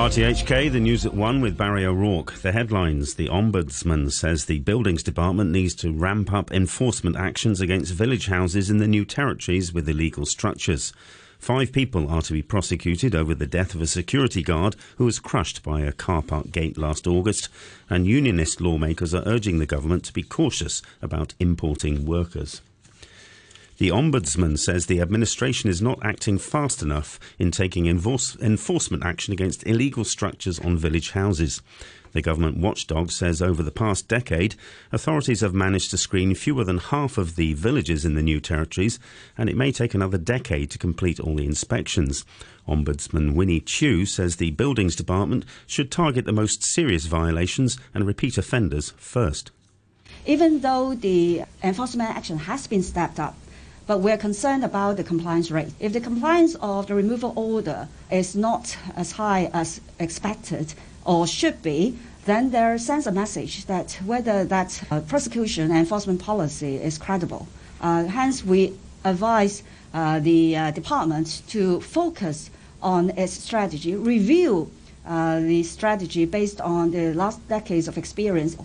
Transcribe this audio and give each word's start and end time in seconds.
RTHK, 0.00 0.72
the 0.72 0.80
news 0.80 1.04
at 1.04 1.12
one 1.12 1.42
with 1.42 1.58
Barry 1.58 1.84
O'Rourke. 1.84 2.32
The 2.40 2.52
headlines 2.52 3.16
The 3.16 3.28
Ombudsman 3.28 4.10
says 4.10 4.46
the 4.46 4.60
Buildings 4.60 5.02
Department 5.02 5.50
needs 5.50 5.74
to 5.74 5.92
ramp 5.92 6.32
up 6.32 6.50
enforcement 6.50 7.16
actions 7.16 7.60
against 7.60 7.92
village 7.92 8.26
houses 8.26 8.70
in 8.70 8.78
the 8.78 8.88
new 8.88 9.04
territories 9.04 9.74
with 9.74 9.86
illegal 9.86 10.24
structures. 10.24 10.94
Five 11.38 11.70
people 11.70 12.08
are 12.08 12.22
to 12.22 12.32
be 12.32 12.40
prosecuted 12.40 13.14
over 13.14 13.34
the 13.34 13.46
death 13.46 13.74
of 13.74 13.82
a 13.82 13.86
security 13.86 14.42
guard 14.42 14.74
who 14.96 15.04
was 15.04 15.20
crushed 15.20 15.62
by 15.62 15.82
a 15.82 15.92
car 15.92 16.22
park 16.22 16.50
gate 16.50 16.78
last 16.78 17.06
August, 17.06 17.50
and 17.90 18.06
unionist 18.06 18.58
lawmakers 18.58 19.12
are 19.12 19.22
urging 19.26 19.58
the 19.58 19.66
government 19.66 20.04
to 20.04 20.14
be 20.14 20.22
cautious 20.22 20.80
about 21.02 21.34
importing 21.38 22.06
workers. 22.06 22.62
The 23.80 23.88
Ombudsman 23.88 24.58
says 24.58 24.84
the 24.84 25.00
administration 25.00 25.70
is 25.70 25.80
not 25.80 26.04
acting 26.04 26.36
fast 26.36 26.82
enough 26.82 27.18
in 27.38 27.50
taking 27.50 27.86
enforce- 27.86 28.36
enforcement 28.38 29.06
action 29.06 29.32
against 29.32 29.66
illegal 29.66 30.04
structures 30.04 30.58
on 30.58 30.76
village 30.76 31.12
houses. 31.12 31.62
The 32.12 32.20
government 32.20 32.58
watchdog 32.58 33.10
says 33.10 33.40
over 33.40 33.62
the 33.62 33.70
past 33.70 34.06
decade, 34.06 34.54
authorities 34.92 35.40
have 35.40 35.54
managed 35.54 35.90
to 35.92 35.96
screen 35.96 36.34
fewer 36.34 36.62
than 36.62 36.76
half 36.76 37.16
of 37.16 37.36
the 37.36 37.54
villages 37.54 38.04
in 38.04 38.12
the 38.12 38.22
new 38.22 38.38
territories, 38.38 38.98
and 39.38 39.48
it 39.48 39.56
may 39.56 39.72
take 39.72 39.94
another 39.94 40.18
decade 40.18 40.70
to 40.72 40.78
complete 40.78 41.18
all 41.18 41.36
the 41.36 41.46
inspections. 41.46 42.26
Ombudsman 42.68 43.32
Winnie 43.32 43.60
Chiu 43.60 44.04
says 44.04 44.36
the 44.36 44.50
Buildings 44.50 44.94
Department 44.94 45.46
should 45.66 45.90
target 45.90 46.26
the 46.26 46.32
most 46.32 46.62
serious 46.62 47.06
violations 47.06 47.78
and 47.94 48.06
repeat 48.06 48.36
offenders 48.36 48.90
first. 48.98 49.50
Even 50.26 50.60
though 50.60 50.94
the 50.94 51.44
enforcement 51.62 52.10
action 52.10 52.36
has 52.40 52.66
been 52.66 52.82
stepped 52.82 53.18
up, 53.18 53.34
but 53.90 53.98
we're 53.98 54.16
concerned 54.16 54.64
about 54.64 54.96
the 54.96 55.02
compliance 55.02 55.50
rate. 55.50 55.72
If 55.80 55.92
the 55.92 56.00
compliance 56.00 56.54
of 56.60 56.86
the 56.86 56.94
removal 56.94 57.32
order 57.34 57.88
is 58.08 58.36
not 58.36 58.76
as 58.94 59.10
high 59.10 59.50
as 59.52 59.80
expected 59.98 60.74
or 61.04 61.26
should 61.26 61.60
be, 61.60 61.98
then 62.24 62.52
there 62.52 62.78
sends 62.78 63.08
a 63.08 63.10
message 63.10 63.64
that 63.64 63.98
whether 64.06 64.44
that 64.44 64.80
uh, 64.92 65.00
prosecution 65.00 65.64
and 65.72 65.80
enforcement 65.80 66.20
policy 66.20 66.76
is 66.76 66.98
credible. 66.98 67.48
Uh, 67.80 68.04
hence, 68.04 68.44
we 68.44 68.74
advise 69.04 69.64
uh, 69.92 70.20
the 70.20 70.56
uh, 70.56 70.70
department 70.70 71.42
to 71.48 71.80
focus 71.80 72.48
on 72.80 73.10
its 73.18 73.32
strategy, 73.32 73.96
review 73.96 74.70
uh, 75.04 75.40
the 75.40 75.64
strategy 75.64 76.26
based 76.26 76.60
on 76.60 76.92
the 76.92 77.12
last 77.14 77.40
decades 77.48 77.88
of 77.88 77.98
experience. 77.98 78.56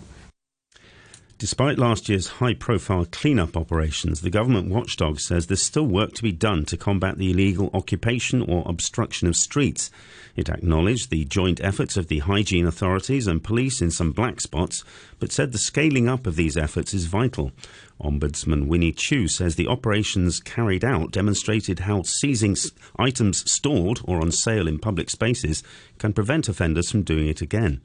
Despite 1.38 1.78
last 1.78 2.08
year's 2.08 2.28
high 2.28 2.54
profile 2.54 3.04
clean-up 3.04 3.58
operations, 3.58 4.22
the 4.22 4.30
government 4.30 4.70
watchdog 4.70 5.20
says 5.20 5.46
there's 5.46 5.60
still 5.60 5.86
work 5.86 6.14
to 6.14 6.22
be 6.22 6.32
done 6.32 6.64
to 6.64 6.78
combat 6.78 7.18
the 7.18 7.30
illegal 7.30 7.68
occupation 7.74 8.40
or 8.40 8.62
obstruction 8.64 9.28
of 9.28 9.36
streets. 9.36 9.90
It 10.34 10.48
acknowledged 10.48 11.10
the 11.10 11.26
joint 11.26 11.60
efforts 11.62 11.98
of 11.98 12.08
the 12.08 12.20
hygiene 12.20 12.66
authorities 12.66 13.26
and 13.26 13.44
police 13.44 13.82
in 13.82 13.90
some 13.90 14.12
black 14.12 14.40
spots, 14.40 14.82
but 15.18 15.30
said 15.30 15.52
the 15.52 15.58
scaling 15.58 16.08
up 16.08 16.26
of 16.26 16.36
these 16.36 16.56
efforts 16.56 16.94
is 16.94 17.04
vital. 17.04 17.52
Ombudsman 18.00 18.66
Winnie 18.66 18.92
Chiu 18.92 19.28
says 19.28 19.56
the 19.56 19.68
operations 19.68 20.40
carried 20.40 20.86
out 20.86 21.10
demonstrated 21.10 21.80
how 21.80 22.00
seizing 22.00 22.56
items 22.98 23.50
stored 23.50 24.00
or 24.04 24.22
on 24.22 24.32
sale 24.32 24.66
in 24.66 24.78
public 24.78 25.10
spaces 25.10 25.62
can 25.98 26.14
prevent 26.14 26.48
offenders 26.48 26.90
from 26.90 27.02
doing 27.02 27.28
it 27.28 27.42
again 27.42 27.82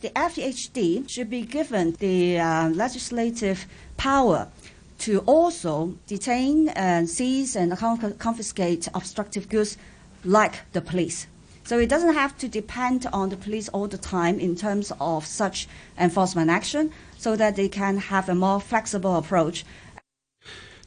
the 0.00 0.10
FEHD 0.10 1.08
should 1.08 1.28
be 1.28 1.42
given 1.42 1.92
the 1.98 2.38
uh, 2.38 2.68
legislative 2.70 3.66
power 3.96 4.48
to 4.98 5.20
also 5.20 5.94
detain 6.06 6.68
and 6.70 7.08
seize 7.08 7.56
and 7.56 7.76
confiscate 8.18 8.88
obstructive 8.94 9.48
goods 9.48 9.76
like 10.24 10.60
the 10.72 10.80
police. 10.80 11.26
So 11.64 11.78
it 11.78 11.88
doesn't 11.88 12.14
have 12.14 12.36
to 12.38 12.48
depend 12.48 13.06
on 13.12 13.28
the 13.28 13.36
police 13.36 13.68
all 13.68 13.86
the 13.86 13.98
time 13.98 14.40
in 14.40 14.56
terms 14.56 14.92
of 15.00 15.24
such 15.24 15.68
enforcement 15.98 16.50
action 16.50 16.92
so 17.16 17.36
that 17.36 17.56
they 17.56 17.68
can 17.68 17.98
have 17.98 18.28
a 18.28 18.34
more 18.34 18.60
flexible 18.60 19.16
approach 19.16 19.64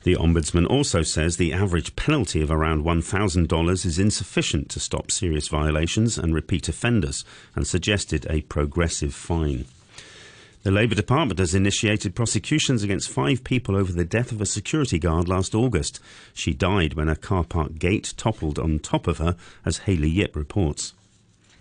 the 0.03 0.15
Ombudsman 0.15 0.69
also 0.69 1.01
says 1.01 1.37
the 1.37 1.53
average 1.53 1.95
penalty 1.95 2.41
of 2.41 2.51
around 2.51 2.83
$1,000 2.83 3.85
is 3.85 3.99
insufficient 3.99 4.69
to 4.69 4.79
stop 4.79 5.11
serious 5.11 5.47
violations 5.47 6.17
and 6.17 6.35
repeat 6.35 6.67
offenders 6.67 7.23
and 7.55 7.65
suggested 7.65 8.27
a 8.29 8.41
progressive 8.41 9.13
fine. 9.13 9.65
The 10.63 10.71
Labour 10.71 10.95
Department 10.95 11.39
has 11.39 11.53
initiated 11.53 12.15
prosecutions 12.15 12.83
against 12.83 13.09
five 13.09 13.43
people 13.43 13.75
over 13.75 13.91
the 13.91 14.05
death 14.05 14.31
of 14.31 14.39
a 14.39 14.45
security 14.45 14.97
guard 14.97 15.27
last 15.27 15.53
August. 15.53 15.99
She 16.33 16.53
died 16.53 16.93
when 16.93 17.09
a 17.09 17.17
car 17.17 17.43
park 17.43 17.77
gate 17.77 18.13
toppled 18.15 18.57
on 18.57 18.79
top 18.79 19.07
of 19.07 19.17
her, 19.17 19.35
as 19.65 19.79
Hayley 19.79 20.09
Yip 20.09 20.35
reports. 20.35 20.93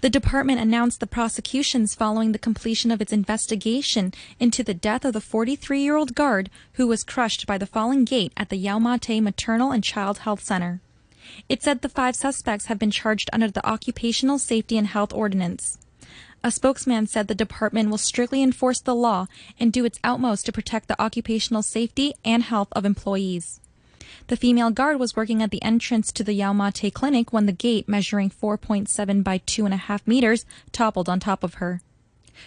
The 0.02 0.10
department 0.10 0.58
announced 0.58 0.98
the 0.98 1.06
prosecutions 1.06 1.94
following 1.94 2.32
the 2.32 2.38
completion 2.38 2.90
of 2.90 3.00
its 3.00 3.12
investigation 3.12 4.12
into 4.40 4.64
the 4.64 4.74
death 4.74 5.04
of 5.04 5.12
the 5.12 5.20
43 5.20 5.80
year 5.80 5.94
old 5.94 6.16
guard 6.16 6.50
who 6.72 6.88
was 6.88 7.04
crushed 7.04 7.46
by 7.46 7.56
the 7.56 7.66
falling 7.66 8.04
gate 8.04 8.32
at 8.36 8.48
the 8.48 8.56
Yau 8.56 8.80
Maternal 8.80 9.70
and 9.70 9.84
Child 9.84 10.18
Health 10.18 10.42
Center. 10.42 10.80
It 11.48 11.62
said 11.62 11.82
the 11.82 11.88
five 11.88 12.16
suspects 12.16 12.66
have 12.66 12.80
been 12.80 12.90
charged 12.90 13.30
under 13.32 13.48
the 13.48 13.64
Occupational 13.64 14.40
Safety 14.40 14.76
and 14.76 14.88
Health 14.88 15.12
Ordinance. 15.12 15.78
A 16.42 16.50
spokesman 16.50 17.06
said 17.06 17.28
the 17.28 17.34
department 17.36 17.88
will 17.88 17.96
strictly 17.96 18.42
enforce 18.42 18.80
the 18.80 18.96
law 18.96 19.28
and 19.60 19.72
do 19.72 19.84
its 19.84 20.00
utmost 20.02 20.46
to 20.46 20.52
protect 20.52 20.88
the 20.88 21.00
occupational 21.00 21.62
safety 21.62 22.12
and 22.24 22.42
health 22.42 22.70
of 22.72 22.84
employees. 22.84 23.60
The 24.28 24.36
female 24.36 24.70
guard 24.70 24.98
was 24.98 25.16
working 25.16 25.42
at 25.42 25.50
the 25.50 25.62
entrance 25.62 26.12
to 26.12 26.24
the 26.24 26.32
Yau 26.32 26.52
Ma 26.52 26.70
Tei 26.70 26.90
clinic 26.90 27.32
when 27.32 27.46
the 27.46 27.52
gate, 27.52 27.88
measuring 27.88 28.30
4.7 28.30 29.24
by 29.24 29.38
2.5 29.38 30.06
meters, 30.06 30.44
toppled 30.70 31.08
on 31.08 31.20
top 31.20 31.42
of 31.42 31.54
her. 31.54 31.80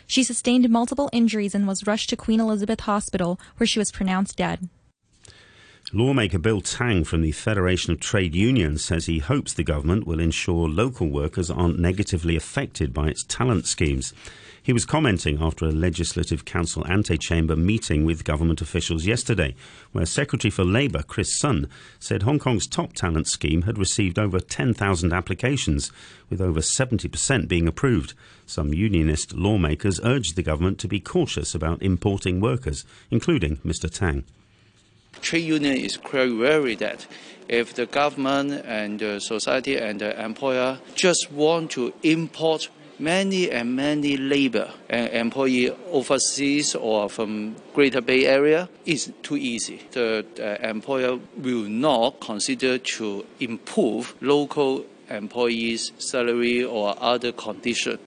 She 0.07 0.23
sustained 0.23 0.69
multiple 0.69 1.09
injuries 1.13 1.53
and 1.53 1.67
was 1.67 1.85
rushed 1.85 2.09
to 2.09 2.15
Queen 2.15 2.39
Elizabeth 2.39 2.81
Hospital, 2.81 3.39
where 3.57 3.67
she 3.67 3.79
was 3.79 3.91
pronounced 3.91 4.37
dead. 4.37 4.69
Lawmaker 5.93 6.39
Bill 6.39 6.61
Tang 6.61 7.03
from 7.03 7.21
the 7.21 7.31
Federation 7.31 7.93
of 7.93 7.99
Trade 7.99 8.33
Unions 8.33 8.83
says 8.83 9.05
he 9.05 9.19
hopes 9.19 9.53
the 9.53 9.63
government 9.63 10.07
will 10.07 10.19
ensure 10.19 10.67
local 10.67 11.07
workers 11.07 11.51
aren't 11.51 11.79
negatively 11.79 12.35
affected 12.35 12.93
by 12.93 13.09
its 13.09 13.23
talent 13.23 13.67
schemes. 13.67 14.11
He 14.65 14.73
was 14.73 14.83
commenting 14.83 15.37
after 15.39 15.65
a 15.65 15.71
Legislative 15.71 16.43
Council 16.43 16.83
antechamber 16.87 17.55
meeting 17.55 18.03
with 18.03 18.23
government 18.23 18.61
officials 18.61 19.05
yesterday, 19.05 19.53
where 19.91 20.07
Secretary 20.07 20.49
for 20.49 20.63
Labour 20.63 21.03
Chris 21.03 21.37
Sun 21.37 21.69
said 21.99 22.23
Hong 22.23 22.39
Kong's 22.39 22.65
top 22.65 22.93
talent 22.93 23.27
scheme 23.27 23.61
had 23.61 23.77
received 23.77 24.17
over 24.17 24.39
10,000 24.39 25.13
applications, 25.13 25.91
with 26.31 26.41
over 26.41 26.61
70% 26.61 27.47
being 27.47 27.67
approved. 27.67 28.15
Some 28.47 28.73
unionist 28.73 29.35
lawmakers 29.35 29.99
urged 30.03 30.35
the 30.35 30.41
government 30.41 30.79
to 30.79 30.87
be 30.87 30.99
cautious 30.99 31.53
about 31.53 31.83
importing 31.83 32.41
workers, 32.41 32.85
including 33.11 33.57
Mr. 33.57 33.87
Tang. 33.87 34.23
Trade 35.21 35.45
union 35.45 35.77
is 35.77 35.95
quite 35.95 36.35
worried 36.35 36.79
that 36.79 37.05
if 37.47 37.75
the 37.75 37.85
government 37.85 38.65
and 38.65 38.99
the 38.99 39.19
society 39.19 39.77
and 39.77 40.01
the 40.01 40.19
employer 40.19 40.79
just 40.95 41.31
want 41.31 41.69
to 41.69 41.93
import 42.01 42.69
many 42.99 43.51
and 43.51 43.75
many 43.75 44.17
labor 44.17 44.71
and 44.89 45.09
employee 45.13 45.71
overseas 45.91 46.75
or 46.75 47.09
from 47.09 47.55
Greater 47.73 48.01
Bay 48.01 48.25
Area 48.25 48.69
is 48.85 49.11
too 49.23 49.37
easy. 49.37 49.81
The 49.91 50.25
uh, 50.39 50.67
employer 50.67 51.19
will 51.37 51.63
not 51.63 52.19
consider 52.19 52.77
to 52.77 53.25
improve 53.39 54.15
local 54.21 54.85
employees' 55.09 55.91
salary 55.97 56.63
or 56.63 56.95
other 56.99 57.31
conditions. 57.31 57.99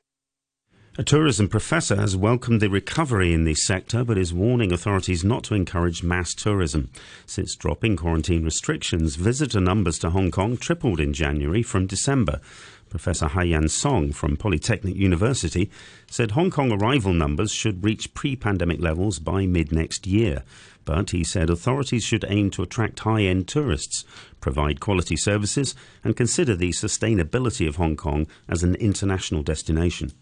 A 1.00 1.04
tourism 1.04 1.48
professor 1.48 1.94
has 1.94 2.16
welcomed 2.16 2.60
the 2.60 2.68
recovery 2.68 3.32
in 3.32 3.44
the 3.44 3.54
sector 3.54 4.02
but 4.02 4.18
is 4.18 4.34
warning 4.34 4.72
authorities 4.72 5.22
not 5.22 5.44
to 5.44 5.54
encourage 5.54 6.02
mass 6.02 6.34
tourism. 6.34 6.90
Since 7.24 7.54
dropping 7.54 7.94
quarantine 7.94 8.44
restrictions, 8.44 9.14
visitor 9.14 9.60
numbers 9.60 10.00
to 10.00 10.10
Hong 10.10 10.32
Kong 10.32 10.56
tripled 10.56 10.98
in 10.98 11.12
January 11.12 11.62
from 11.62 11.86
December. 11.86 12.40
Professor 12.88 13.26
Haiyan 13.26 13.68
Song 13.70 14.12
from 14.12 14.36
Polytechnic 14.36 14.96
University 14.96 15.70
said 16.10 16.32
Hong 16.32 16.50
Kong 16.50 16.72
arrival 16.72 17.12
numbers 17.12 17.52
should 17.52 17.84
reach 17.84 18.14
pre 18.14 18.36
pandemic 18.36 18.80
levels 18.80 19.18
by 19.18 19.46
mid 19.46 19.72
next 19.72 20.06
year. 20.06 20.42
But 20.84 21.10
he 21.10 21.22
said 21.22 21.50
authorities 21.50 22.02
should 22.02 22.24
aim 22.28 22.50
to 22.52 22.62
attract 22.62 23.00
high 23.00 23.22
end 23.22 23.46
tourists, 23.46 24.04
provide 24.40 24.80
quality 24.80 25.16
services, 25.16 25.74
and 26.02 26.16
consider 26.16 26.56
the 26.56 26.70
sustainability 26.70 27.68
of 27.68 27.76
Hong 27.76 27.96
Kong 27.96 28.26
as 28.48 28.62
an 28.62 28.74
international 28.76 29.42
destination. 29.42 30.12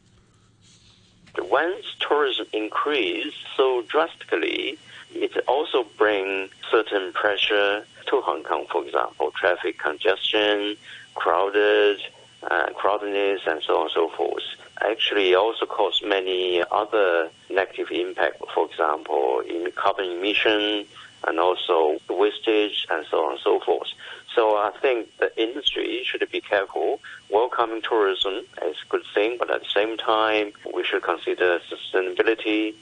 Once 1.38 1.84
tourism 2.00 2.46
increase 2.52 3.34
so 3.56 3.82
drastically, 3.82 4.78
it 5.14 5.36
also 5.46 5.86
brings 5.96 6.50
certain 6.70 7.12
pressure 7.12 7.84
to 8.06 8.20
Hong 8.22 8.42
Kong, 8.42 8.66
for 8.70 8.84
example, 8.84 9.30
traffic 9.32 9.78
congestion, 9.78 10.76
crowded, 11.14 12.00
uh, 12.42 12.66
crowdedness, 12.78 13.46
and 13.46 13.62
so 13.62 13.76
on 13.76 13.82
and 13.82 13.90
so 13.92 14.08
forth. 14.10 14.42
Actually, 14.80 15.34
also 15.34 15.66
cause 15.66 16.02
many 16.04 16.62
other 16.70 17.30
negative 17.50 17.90
impact. 17.90 18.42
For 18.54 18.66
example, 18.70 19.40
in 19.40 19.70
carbon 19.72 20.10
emission 20.10 20.86
and 21.26 21.40
also 21.40 21.98
wastage 22.08 22.86
and 22.90 23.04
so 23.10 23.24
on 23.24 23.32
and 23.32 23.40
so 23.42 23.60
forth. 23.60 23.88
So 24.34 24.56
I 24.56 24.70
think 24.82 25.08
the 25.18 25.30
industry 25.40 26.02
should 26.04 26.26
be 26.30 26.40
careful. 26.42 27.00
Welcoming 27.30 27.80
tourism 27.82 28.44
is 28.62 28.76
a 28.84 28.88
good 28.90 29.04
thing, 29.14 29.36
but 29.38 29.50
at 29.50 29.62
the 29.62 29.68
same 29.74 29.96
time, 29.96 30.52
we 30.74 30.84
should 30.84 31.02
consider 31.02 31.58
sustainability. 31.70 32.74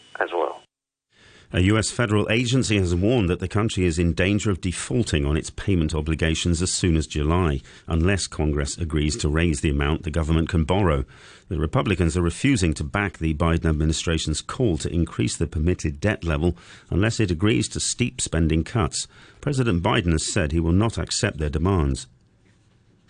A 1.55 1.61
US 1.71 1.89
federal 1.89 2.29
agency 2.33 2.79
has 2.79 2.97
warned 2.97 3.31
that 3.31 3.39
the 3.39 3.47
country 3.47 3.85
is 3.85 3.97
in 3.97 4.13
danger 4.13 4.51
of 4.51 4.61
defaulting 4.61 5.25
on 5.25 5.37
its 5.37 5.51
payment 5.51 5.95
obligations 5.95 6.61
as 6.61 6.73
soon 6.73 6.97
as 6.97 7.07
July, 7.07 7.61
unless 7.87 8.27
Congress 8.27 8.77
agrees 8.77 9.17
to 9.19 9.29
raise 9.29 9.61
the 9.61 9.71
amount 9.71 10.03
the 10.03 10.11
government 10.11 10.49
can 10.49 10.65
borrow. 10.65 11.05
The 11.49 11.61
Republicans 11.61 12.17
are 12.17 12.23
refusing 12.23 12.75
to 12.75 12.83
back 12.83 13.19
the 13.19 13.35
Biden 13.35 13.67
administration's 13.67 14.43
call 14.43 14.79
to 14.79 14.93
increase 14.93 15.37
the 15.37 15.47
permitted 15.47 16.01
debt 16.01 16.25
level 16.25 16.57
unless 16.91 17.21
it 17.21 17.31
agrees 17.31 17.69
to 17.69 17.79
steep 17.79 18.21
spending 18.21 18.65
cuts. 18.65 19.07
President 19.41 19.81
Biden 19.81 20.11
has 20.11 20.27
said 20.27 20.51
he 20.51 20.59
will 20.59 20.73
not 20.73 20.99
accept 20.99 21.39
their 21.39 21.51
demands. 21.51 22.09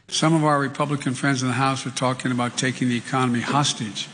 Some 0.09 0.35
of 0.35 0.45
our 0.45 0.61
Republican 0.61 1.15
friends 1.15 1.41
in 1.41 1.49
the 1.49 1.55
House 1.55 1.87
are 1.87 1.93
talking 1.93 2.31
about 2.31 2.59
taking 2.59 2.91
the 2.91 2.99
economy 2.99 3.41
hostage 3.41 4.07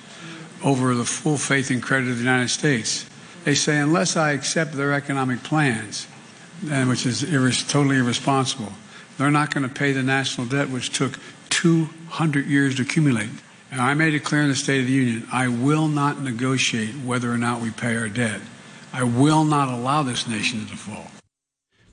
over 0.62 0.94
the 0.94 1.04
full 1.04 1.36
faith 1.36 1.68
and 1.68 1.82
credit 1.82 2.10
of 2.10 2.18
the 2.18 2.22
United 2.22 2.50
States. 2.50 3.06
They 3.44 3.54
say, 3.54 3.78
unless 3.78 4.16
I 4.16 4.32
accept 4.32 4.72
their 4.72 4.92
economic 4.92 5.42
plans, 5.42 6.06
which 6.62 7.06
is 7.06 7.22
totally 7.66 7.96
irresponsible, 7.98 8.72
they're 9.18 9.30
not 9.30 9.52
going 9.52 9.68
to 9.68 9.74
pay 9.74 9.92
the 9.92 10.02
national 10.02 10.46
debt, 10.46 10.70
which 10.70 10.90
took 10.90 11.18
200 11.50 12.46
years 12.46 12.76
to 12.76 12.82
accumulate. 12.82 13.30
And 13.70 13.80
I 13.80 13.94
made 13.94 14.14
it 14.14 14.24
clear 14.24 14.42
in 14.42 14.48
the 14.48 14.54
State 14.54 14.80
of 14.80 14.86
the 14.86 14.92
Union 14.92 15.26
I 15.32 15.48
will 15.48 15.88
not 15.88 16.20
negotiate 16.20 16.94
whether 16.96 17.30
or 17.30 17.38
not 17.38 17.60
we 17.60 17.70
pay 17.70 17.96
our 17.96 18.08
debt. 18.08 18.40
I 18.92 19.04
will 19.04 19.44
not 19.44 19.68
allow 19.68 20.02
this 20.02 20.26
nation 20.26 20.60
to 20.60 20.66
default. 20.66 21.06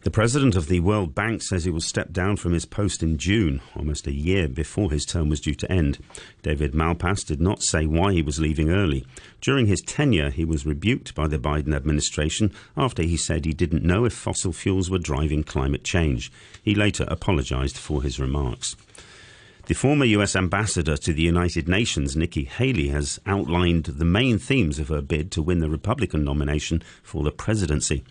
The 0.07 0.11
president 0.11 0.55
of 0.55 0.69
the 0.69 0.79
World 0.79 1.13
Bank 1.13 1.41
says 1.41 1.65
he 1.65 1.69
will 1.69 1.81
step 1.81 2.13
down 2.13 2.37
from 2.37 2.53
his 2.53 2.63
post 2.63 3.03
in 3.03 3.17
June, 3.17 3.59
almost 3.75 4.07
a 4.07 4.13
year 4.13 4.47
before 4.47 4.89
his 4.89 5.05
term 5.05 5.27
was 5.27 5.41
due 5.41 5.53
to 5.55 5.69
end. 5.69 5.99
David 6.43 6.71
Malpass 6.71 7.25
did 7.25 7.41
not 7.41 7.61
say 7.61 7.85
why 7.85 8.13
he 8.13 8.21
was 8.21 8.39
leaving 8.39 8.69
early. 8.69 9.05
During 9.41 9.65
his 9.65 9.81
tenure, 9.81 10.29
he 10.29 10.45
was 10.45 10.65
rebuked 10.65 11.13
by 11.13 11.27
the 11.27 11.37
Biden 11.37 11.75
administration 11.75 12.53
after 12.77 13.03
he 13.03 13.17
said 13.17 13.43
he 13.43 13.51
didn't 13.51 13.83
know 13.83 14.05
if 14.05 14.13
fossil 14.13 14.53
fuels 14.53 14.89
were 14.89 14.97
driving 14.97 15.43
climate 15.43 15.83
change. 15.83 16.31
He 16.63 16.73
later 16.73 17.03
apologized 17.09 17.77
for 17.77 18.01
his 18.01 18.17
remarks. 18.17 18.77
The 19.65 19.75
former 19.75 20.05
US 20.05 20.37
ambassador 20.37 20.95
to 20.95 21.11
the 21.11 21.23
United 21.23 21.67
Nations, 21.67 22.15
Nikki 22.15 22.45
Haley, 22.45 22.87
has 22.87 23.19
outlined 23.25 23.83
the 23.83 24.05
main 24.05 24.39
themes 24.39 24.79
of 24.79 24.87
her 24.87 25.01
bid 25.01 25.31
to 25.33 25.41
win 25.41 25.59
the 25.59 25.69
Republican 25.69 26.23
nomination 26.23 26.81
for 27.03 27.23
the 27.23 27.31
presidency. 27.31 28.05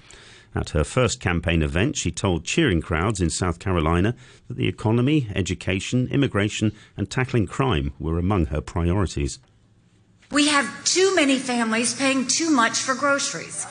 At 0.57 0.71
her 0.71 0.85
first 0.85 1.21
campaign 1.21 1.63
event, 1.63 1.99
she 1.99 2.11
told 2.11 2.47
cheering 2.47 2.81
crowds 2.81 3.21
in 3.21 3.29
South 3.29 3.59
Carolina 3.59 4.17
that 4.49 4.57
the 4.57 4.67
economy, 4.67 5.29
education, 5.35 6.09
immigration, 6.11 6.73
and 6.97 7.11
tackling 7.11 7.47
crime 7.47 7.93
were 7.99 8.19
among 8.19 8.47
her 8.47 8.63
priorities. 8.63 9.39
We 10.33 10.49
have 10.49 10.67
too 10.87 11.15
many 11.15 11.39
families 11.39 11.95
paying 11.95 12.27
too 12.27 12.49
much 12.49 12.79
for 12.79 12.95
groceries. 12.95 13.67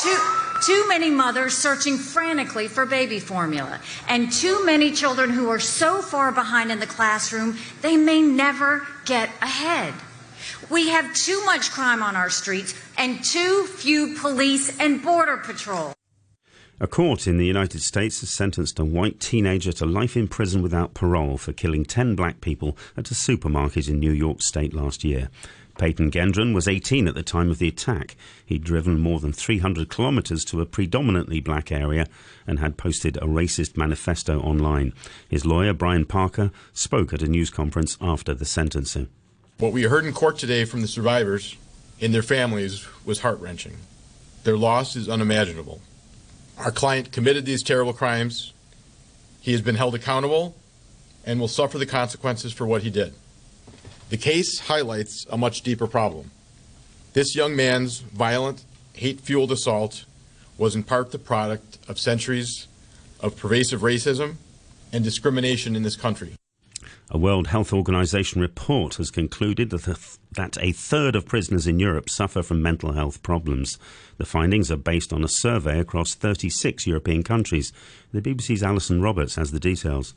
Too, 0.00 0.16
too 0.64 0.86
many 0.86 1.10
mothers 1.10 1.54
searching 1.54 1.98
frantically 1.98 2.68
for 2.68 2.86
baby 2.86 3.18
formula, 3.18 3.80
and 4.06 4.32
too 4.32 4.64
many 4.64 4.92
children 4.92 5.30
who 5.30 5.48
are 5.48 5.58
so 5.58 6.00
far 6.02 6.30
behind 6.30 6.70
in 6.70 6.78
the 6.78 6.86
classroom 6.86 7.58
they 7.82 7.96
may 7.96 8.22
never 8.22 8.86
get 9.06 9.28
ahead. 9.42 9.92
We 10.70 10.90
have 10.90 11.12
too 11.14 11.44
much 11.44 11.72
crime 11.72 12.00
on 12.00 12.14
our 12.14 12.30
streets 12.30 12.74
and 12.96 13.24
too 13.24 13.66
few 13.66 14.14
police 14.14 14.78
and 14.78 15.02
border 15.02 15.38
patrol. 15.38 15.95
A 16.78 16.86
court 16.86 17.26
in 17.26 17.38
the 17.38 17.46
United 17.46 17.80
States 17.80 18.20
has 18.20 18.28
sentenced 18.28 18.78
a 18.78 18.84
white 18.84 19.18
teenager 19.18 19.72
to 19.72 19.86
life 19.86 20.14
in 20.14 20.28
prison 20.28 20.60
without 20.60 20.92
parole 20.92 21.38
for 21.38 21.54
killing 21.54 21.86
10 21.86 22.14
black 22.14 22.42
people 22.42 22.76
at 22.98 23.10
a 23.10 23.14
supermarket 23.14 23.88
in 23.88 23.98
New 23.98 24.12
York 24.12 24.42
State 24.42 24.74
last 24.74 25.02
year. 25.02 25.30
Payton 25.78 26.10
Gendron 26.10 26.54
was 26.54 26.68
18 26.68 27.08
at 27.08 27.14
the 27.14 27.22
time 27.22 27.50
of 27.50 27.58
the 27.58 27.68
attack. 27.68 28.14
He'd 28.44 28.62
driven 28.62 29.00
more 29.00 29.20
than 29.20 29.32
300 29.32 29.88
kilometres 29.88 30.44
to 30.46 30.60
a 30.60 30.66
predominantly 30.66 31.40
black 31.40 31.72
area 31.72 32.08
and 32.46 32.58
had 32.58 32.76
posted 32.76 33.16
a 33.16 33.20
racist 33.20 33.78
manifesto 33.78 34.38
online. 34.40 34.92
His 35.30 35.46
lawyer, 35.46 35.72
Brian 35.72 36.04
Parker, 36.04 36.50
spoke 36.74 37.14
at 37.14 37.22
a 37.22 37.28
news 37.28 37.48
conference 37.48 37.96
after 38.02 38.34
the 38.34 38.44
sentencing. 38.44 39.08
What 39.56 39.72
we 39.72 39.84
heard 39.84 40.04
in 40.04 40.12
court 40.12 40.36
today 40.36 40.66
from 40.66 40.82
the 40.82 40.88
survivors 40.88 41.56
and 42.02 42.12
their 42.12 42.20
families 42.20 42.86
was 43.06 43.20
heart 43.20 43.40
wrenching. 43.40 43.78
Their 44.44 44.58
loss 44.58 44.94
is 44.94 45.08
unimaginable. 45.08 45.80
Our 46.58 46.70
client 46.70 47.12
committed 47.12 47.44
these 47.44 47.62
terrible 47.62 47.92
crimes. 47.92 48.52
He 49.40 49.52
has 49.52 49.60
been 49.60 49.74
held 49.74 49.94
accountable 49.94 50.56
and 51.24 51.38
will 51.38 51.48
suffer 51.48 51.78
the 51.78 51.86
consequences 51.86 52.52
for 52.52 52.66
what 52.66 52.82
he 52.82 52.90
did. 52.90 53.14
The 54.08 54.16
case 54.16 54.60
highlights 54.60 55.26
a 55.30 55.36
much 55.36 55.62
deeper 55.62 55.86
problem. 55.86 56.30
This 57.12 57.34
young 57.34 57.56
man's 57.56 57.98
violent, 57.98 58.64
hate 58.94 59.20
fueled 59.20 59.52
assault 59.52 60.04
was 60.58 60.74
in 60.74 60.82
part 60.82 61.12
the 61.12 61.18
product 61.18 61.78
of 61.88 61.98
centuries 61.98 62.68
of 63.20 63.36
pervasive 63.36 63.80
racism 63.80 64.36
and 64.92 65.04
discrimination 65.04 65.76
in 65.76 65.82
this 65.82 65.96
country. 65.96 66.36
A 67.08 67.18
World 67.18 67.46
Health 67.46 67.72
Organization 67.72 68.40
report 68.40 68.96
has 68.96 69.12
concluded 69.12 69.70
that 69.70 69.84
th- 69.84 70.18
that 70.32 70.58
a 70.60 70.72
third 70.72 71.14
of 71.14 71.24
prisoners 71.24 71.68
in 71.68 71.78
Europe 71.78 72.10
suffer 72.10 72.42
from 72.42 72.60
mental 72.60 72.92
health 72.92 73.22
problems. 73.22 73.78
The 74.18 74.26
findings 74.26 74.72
are 74.72 74.76
based 74.76 75.12
on 75.12 75.22
a 75.22 75.28
survey 75.28 75.78
across 75.78 76.16
36 76.16 76.84
European 76.84 77.22
countries. 77.22 77.72
The 78.12 78.20
BBC's 78.20 78.62
Alison 78.62 79.00
Roberts 79.00 79.36
has 79.36 79.52
the 79.52 79.60
details. 79.60 80.14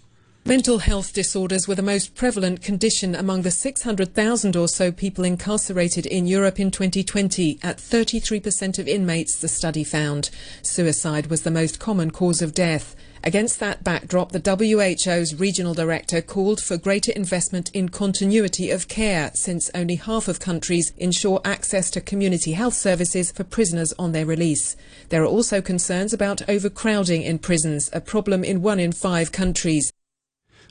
Mental 0.49 0.79
health 0.79 1.13
disorders 1.13 1.67
were 1.67 1.75
the 1.75 1.83
most 1.83 2.15
prevalent 2.15 2.63
condition 2.63 3.13
among 3.13 3.43
the 3.43 3.51
600,000 3.51 4.55
or 4.55 4.67
so 4.67 4.91
people 4.91 5.23
incarcerated 5.23 6.07
in 6.07 6.25
Europe 6.25 6.59
in 6.59 6.71
2020. 6.71 7.59
At 7.61 7.77
33% 7.77 8.79
of 8.79 8.87
inmates, 8.87 9.37
the 9.37 9.47
study 9.47 9.83
found. 9.83 10.31
Suicide 10.63 11.27
was 11.27 11.43
the 11.43 11.51
most 11.51 11.79
common 11.79 12.09
cause 12.09 12.41
of 12.41 12.55
death. 12.55 12.95
Against 13.23 13.59
that 13.59 13.83
backdrop, 13.83 14.31
the 14.31 14.39
WHO's 14.39 15.35
regional 15.35 15.75
director 15.75 16.19
called 16.19 16.59
for 16.59 16.77
greater 16.77 17.11
investment 17.11 17.69
in 17.75 17.89
continuity 17.89 18.71
of 18.71 18.87
care, 18.87 19.29
since 19.35 19.69
only 19.75 19.97
half 19.97 20.27
of 20.27 20.39
countries 20.39 20.93
ensure 20.97 21.41
access 21.45 21.91
to 21.91 22.01
community 22.01 22.53
health 22.53 22.73
services 22.73 23.31
for 23.31 23.43
prisoners 23.43 23.93
on 23.99 24.13
their 24.13 24.25
release. 24.25 24.75
There 25.09 25.21
are 25.21 25.27
also 25.27 25.61
concerns 25.61 26.11
about 26.11 26.41
overcrowding 26.49 27.21
in 27.21 27.37
prisons, 27.37 27.91
a 27.93 28.01
problem 28.01 28.43
in 28.43 28.63
one 28.63 28.79
in 28.79 28.93
five 28.93 29.31
countries. 29.31 29.91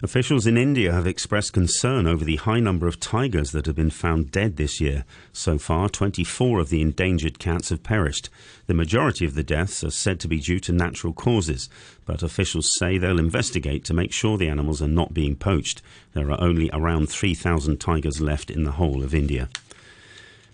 Officials 0.01 0.47
in 0.47 0.57
India 0.57 0.93
have 0.93 1.09
expressed 1.09 1.53
concern 1.53 2.07
over 2.07 2.25
the 2.25 2.37
high 2.37 2.61
number 2.61 2.87
of 2.87 3.01
tigers 3.01 3.51
that 3.51 3.67
have 3.67 3.75
been 3.75 3.91
found 3.91 4.31
dead 4.31 4.57
this 4.57 4.81
year. 4.81 5.05
So 5.33 5.59
far, 5.59 5.89
24 5.89 6.61
of 6.61 6.69
the 6.69 6.81
endangered 6.81 7.41
cats 7.41 7.71
have 7.71 7.83
perished. 7.83 8.31
The 8.69 8.75
majority 8.75 9.25
of 9.25 9.35
the 9.35 9.43
deaths 9.43 9.83
are 9.83 9.91
said 9.91 10.21
to 10.21 10.29
be 10.29 10.39
due 10.39 10.61
to 10.61 10.73
natural 10.73 11.13
causes, 11.13 11.69
but 12.07 12.23
officials 12.23 12.79
say 12.79 12.97
they'll 12.97 13.19
investigate 13.19 13.85
to 13.87 13.95
make 13.95 14.13
sure 14.13 14.39
the 14.39 14.49
animals 14.49 14.81
are 14.81 14.87
not 14.87 15.15
being 15.15 15.35
poached. 15.35 15.83
There 16.13 16.31
are 16.31 16.41
only 16.41 16.71
around 16.73 17.09
3,000 17.09 17.81
tigers 17.81 18.21
left 18.21 18.53
in 18.53 18.63
the 18.63 18.73
whole 18.73 19.03
of 19.03 19.17
India. 19.17 19.49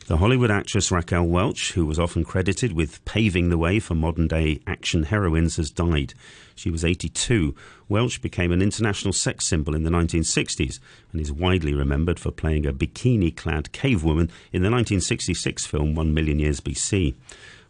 The 0.06 0.18
Hollywood 0.18 0.50
actress 0.50 0.90
Raquel 0.90 1.25
Welch, 1.25 1.73
who 1.73 1.87
was 1.87 1.99
often 1.99 2.25
credited 2.25 2.75
with 2.75 3.02
paving 3.06 3.49
the 3.49 3.56
way 3.56 3.80
for 3.80 3.94
modern 3.94 4.28
day 4.28 4.61
action 4.66 5.04
heroines, 5.04 5.56
has 5.56 5.70
died. 5.70 6.12
She 6.54 6.68
was 6.68 6.84
82. 6.84 7.54
Welch 7.88 8.20
became 8.20 8.52
an 8.52 8.61
international 8.61 9.14
sex 9.14 9.46
symbol 9.46 9.75
in 9.75 9.82
the 9.82 9.90
1960s 9.90 10.78
and 11.11 11.23
is 11.23 11.32
widely 11.32 11.73
remembered 11.73 12.20
for 12.20 12.30
playing 12.30 12.66
a 12.66 12.73
bikini 12.75 13.34
clad 13.34 13.73
cave 13.73 14.04
woman 14.04 14.26
in 14.52 14.61
the 14.61 14.70
1966 14.70 15.64
film 15.64 15.94
One 15.94 16.12
Million 16.12 16.38
Years 16.38 16.61
BC. 16.61 17.14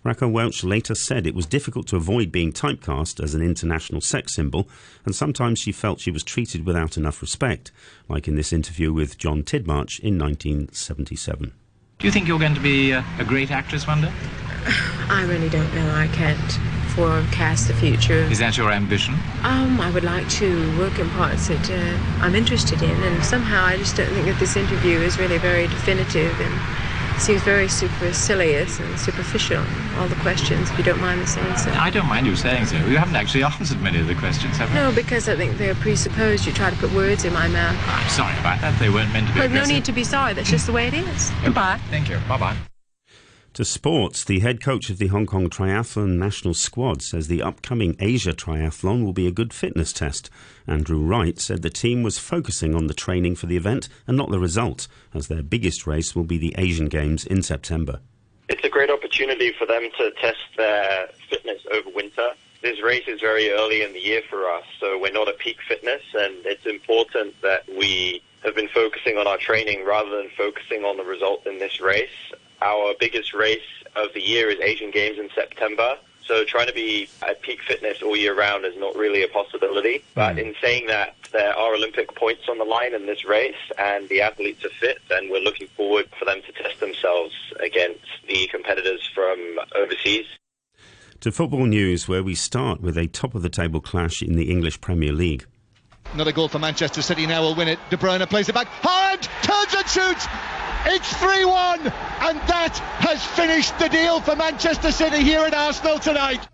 Raquel 0.03 0.31
Welch 0.31 0.65
later 0.65 0.97
said 0.97 1.29
it 1.29 1.37
was 1.37 1.47
difficult 1.47 1.87
to 1.87 1.97
avoid 1.97 2.33
being 2.33 2.53
typecast 2.53 3.23
as 3.23 3.37
an 3.37 3.43
international 3.43 4.01
sex 4.01 4.35
symbol, 4.35 4.69
and 5.05 5.15
sometimes 5.15 5.61
she 5.61 5.71
felt 5.71 6.01
she 6.01 6.11
was 6.11 6.25
treated 6.25 6.67
without 6.67 6.97
enough 6.97 7.23
respect, 7.23 7.71
like 8.09 8.27
in 8.27 8.35
this 8.35 8.53
interview 8.53 8.93
with 8.93 9.19
John 9.19 9.45
Tidmarsh 9.45 10.01
in 10.01 10.19
1977. 10.19 11.53
Do 12.05 12.09
you 12.09 12.13
think 12.13 12.29
you're 12.29 12.39
going 12.39 12.55
to 12.55 12.61
be 12.61 12.91
a, 12.91 13.03
a 13.19 13.25
great 13.25 13.51
actress 13.51 13.87
one 13.87 14.03
day? 14.03 14.13
I 15.09 15.25
really 15.27 15.49
don't 15.49 15.75
know. 15.75 15.95
I 15.95 16.07
can't 16.09 16.53
forecast 16.95 17.67
the 17.67 17.73
future. 17.73 18.29
Is 18.29 18.41
that 18.41 18.59
your 18.59 18.71
ambition? 18.71 19.15
Um, 19.43 19.81
I 19.81 19.91
would 19.91 20.05
like 20.05 20.29
to 20.37 20.79
work 20.79 20.99
in 20.99 21.09
parts 21.09 21.49
that 21.49 21.71
uh, 21.71 22.23
I'm 22.23 22.35
interested 22.35 22.83
in, 22.83 23.03
and 23.05 23.25
somehow 23.25 23.65
I 23.65 23.79
just 23.79 23.97
don't 23.97 24.13
think 24.13 24.27
that 24.27 24.39
this 24.39 24.55
interview 24.55 24.99
is 24.99 25.19
really 25.19 25.39
very 25.39 25.67
definitive 25.67 26.39
and 26.43 26.53
seems 27.19 27.43
very 27.43 27.69
supercilious 27.69 28.81
and 28.81 28.99
superficial. 28.99 29.63
All 29.97 30.09
the 30.09 30.17
questions, 30.17 30.71
if 30.71 30.79
you 30.79 30.85
don't 30.85 31.01
mind 31.01 31.21
me 31.21 31.27
saying 31.27 31.57
so. 31.57 31.71
I 31.73 31.91
don't 31.91 32.09
mind 32.09 32.27
you 32.27 32.37
saying 32.37 32.67
so. 32.67 32.77
You 32.77 32.97
haven't 32.97 33.17
actually 33.17 33.45
answered 33.45 33.81
many 33.81 34.01
of 34.01 34.07
the 34.07 34.15
questions, 34.15 34.57
have 34.59 34.69
you? 34.71 34.75
No, 34.77 34.93
because 34.93 35.29
I 35.29 35.37
think 35.37 35.57
they're 35.59 35.75
presupposed. 35.77 36.47
You 36.47 36.53
try 36.53 36.71
to 36.71 36.77
put 36.77 36.93
words 36.93 37.25
in 37.25 37.33
my 37.33 37.49
mouth. 37.49 37.79
I'm 37.87 38.09
sorry 38.09 38.39
about 38.41 38.61
that. 38.61 38.79
They 38.79 38.91
weren't 38.91 39.13
meant 39.13 39.29
to 39.29 39.35
be. 39.35 39.41
But 39.41 39.51
no 39.51 39.65
need 39.65 39.85
to 39.85 39.93
be 39.93 40.05
sorry. 40.05 40.35
That's 40.35 40.51
just 40.51 40.67
the 40.67 40.73
way 40.73 40.89
it 40.89 40.95
is. 40.95 41.31
Goodbye. 41.43 41.79
Thank 41.91 42.09
you. 42.09 42.19
Bye 42.29 42.39
bye. 42.39 42.74
To 43.55 43.65
sports, 43.65 44.25
the 44.25 44.41
head 44.41 44.61
coach 44.61 44.91
of 44.91 44.99
the 44.99 45.07
Hong 45.07 45.27
Kong 45.27 45.49
Triathlon 45.49 46.19
national 46.19 46.55
squad 46.55 47.03
says 47.03 47.29
the 47.29 47.41
upcoming 47.41 47.95
Asia 48.01 48.33
Triathlon 48.33 49.05
will 49.05 49.13
be 49.13 49.29
a 49.29 49.31
good 49.31 49.53
fitness 49.53 49.93
test. 49.93 50.29
Andrew 50.67 50.99
Wright 50.99 51.39
said 51.39 51.63
the 51.63 51.71
team 51.71 52.03
was 52.03 52.19
focusing 52.19 52.75
on 52.75 52.89
the 52.89 52.95
training 52.95 53.37
for 53.37 53.47
the 53.47 53.57
event 53.57 53.89
and 54.09 54.17
not 54.17 54.33
the 54.33 54.41
result, 54.41 54.89
as 55.15 55.29
their 55.29 55.45
biggest 55.45 55.87
race 55.87 56.17
will 56.17 56.25
be 56.25 56.37
the 56.37 56.53
Asian 56.59 56.87
Games 56.87 57.25
in 57.25 57.45
September. 57.45 58.01
It's 58.49 58.65
a 58.65 58.69
great 58.69 58.91
opportunity 58.91 59.53
for 59.53 59.67
them 59.67 59.89
to 59.99 60.11
test 60.21 60.43
their 60.57 61.07
fitness 61.31 61.63
over 61.73 61.91
winter. 61.91 62.31
This 62.61 62.83
race 62.83 63.07
is 63.07 63.21
very 63.21 63.51
early 63.51 63.83
in 63.83 63.93
the 63.93 64.01
year 64.01 64.23
for 64.29 64.51
us, 64.51 64.65
so 64.81 64.99
we're 64.99 65.13
not 65.13 65.29
at 65.29 65.39
peak 65.39 65.59
fitness, 65.69 66.03
and 66.13 66.35
it's 66.45 66.67
important 66.67 67.41
that 67.43 67.69
we 67.69 68.21
have 68.43 68.57
been 68.57 68.69
focusing 68.69 69.17
on 69.17 69.29
our 69.29 69.39
training 69.39 69.85
rather 69.87 70.11
than 70.11 70.29
focusing 70.37 70.85
on 70.85 70.97
the 70.97 71.05
result 71.05 71.47
in 71.47 71.61
this 71.61 71.81
race. 71.81 72.33
Our 72.65 72.95
biggest 72.99 73.35
race 73.35 73.61
of 73.95 74.13
the 74.15 74.21
year 74.21 74.51
is 74.51 74.59
Asian 74.61 74.91
Games 74.91 75.19
in 75.19 75.29
September. 75.35 75.99
So 76.27 76.45
trying 76.45 76.69
to 76.69 76.73
be 76.73 77.09
at 77.23 77.43
peak 77.43 77.61
fitness 77.63 78.01
all 78.01 78.17
year 78.17 78.35
round 78.35 78.65
is 78.65 78.75
not 78.79 78.97
really 78.97 79.23
a 79.23 79.29
possibility. 79.29 80.03
But 80.15 80.35
hmm. 80.35 80.39
in 80.39 80.55
saying 80.61 80.87
that, 80.87 81.15
there 81.33 81.55
are 81.55 81.75
Olympic 81.75 82.15
points 82.15 82.43
on 82.49 82.59
the 82.59 82.65
line 82.65 82.95
in 82.95 83.07
this 83.07 83.25
race, 83.25 83.55
and 83.79 84.09
the 84.09 84.23
athletes 84.23 84.65
are 84.65 84.71
fit, 84.71 84.99
and 85.11 85.31
we're 85.31 85.43
looking 85.43 85.67
forward 85.77 86.09
for 86.19 86.25
them 86.25 86.41
to 86.47 86.53
test 86.53 86.81
themselves 86.81 87.35
against 87.61 88.07
the 88.29 88.47
competitors 88.47 89.11
from 89.15 89.39
overseas. 89.75 90.27
To 91.21 91.33
football 91.33 91.67
news, 91.67 92.09
where 92.09 92.23
we 92.23 92.35
start 92.35 92.81
with 92.81 92.97
a 92.97 93.09
top 93.09 93.35
of 93.35 93.43
the 93.43 93.51
table 93.51 93.81
clash 93.81 94.23
in 94.23 94.37
the 94.37 94.51
English 94.51 94.81
Premier 94.81 95.13
League. 95.13 95.47
Not 96.15 96.29
a 96.29 96.33
goal 96.33 96.49
for 96.49 96.59
Manchester 96.59 97.03
City 97.03 97.27
now 97.27 97.43
will 97.43 97.55
win 97.55 97.69
it. 97.69 97.79
De 97.91 97.97
Bruyne 97.97 98.27
plays 98.29 98.49
it 98.49 98.55
back. 98.55 98.69
Haaland 98.83 99.29
turns 99.43 99.75
and 99.75 99.87
shoots. 99.89 100.27
It's 100.87 101.17
3 101.17 101.47
1, 101.47 101.81
and 101.81 102.39
that 102.47 102.77
has 102.99 103.25
finished 103.25 103.79
the 103.79 103.89
deal 103.89 104.21
for 104.21 104.37
Manchester 104.37 104.93
City 104.93 105.23
here 105.23 105.41
at 105.41 105.55
Arsenal 105.55 105.99
tonight. 105.99 106.47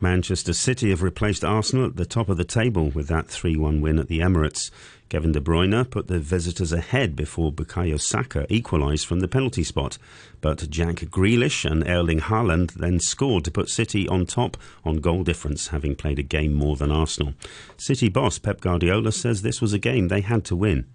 Manchester 0.00 0.52
City 0.52 0.90
have 0.90 1.02
replaced 1.02 1.44
Arsenal 1.44 1.86
at 1.86 1.96
the 1.96 2.06
top 2.06 2.28
of 2.28 2.36
the 2.36 2.44
table 2.44 2.90
with 2.90 3.08
that 3.08 3.26
3 3.26 3.56
1 3.56 3.80
win 3.80 3.98
at 3.98 4.06
the 4.06 4.20
Emirates. 4.20 4.70
Kevin 5.08 5.32
De 5.32 5.40
Bruyne 5.40 5.90
put 5.90 6.06
the 6.06 6.20
visitors 6.20 6.72
ahead 6.72 7.16
before 7.16 7.52
Bukayo 7.52 8.00
Saka 8.00 8.46
equalised 8.48 9.06
from 9.06 9.18
the 9.18 9.28
penalty 9.28 9.64
spot. 9.64 9.98
But 10.40 10.70
Jack 10.70 10.96
Grealish 11.10 11.68
and 11.68 11.84
Erling 11.88 12.20
Haaland 12.20 12.74
then 12.74 13.00
scored 13.00 13.44
to 13.44 13.50
put 13.50 13.68
City 13.68 14.06
on 14.06 14.24
top 14.24 14.56
on 14.84 14.98
goal 14.98 15.24
difference, 15.24 15.68
having 15.68 15.96
played 15.96 16.20
a 16.20 16.22
game 16.22 16.54
more 16.54 16.76
than 16.76 16.92
Arsenal. 16.92 17.34
City 17.76 18.08
boss 18.08 18.38
Pep 18.38 18.60
Guardiola 18.60 19.10
says 19.10 19.42
this 19.42 19.60
was 19.60 19.72
a 19.72 19.80
game 19.80 20.06
they 20.06 20.20
had 20.20 20.44
to 20.44 20.54
win. 20.54 20.86